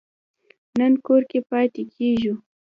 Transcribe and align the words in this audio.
نن 0.79 0.93
کور 1.05 1.21
کې 1.29 1.39
پاتې 1.49 1.83
کیږو 1.93 2.33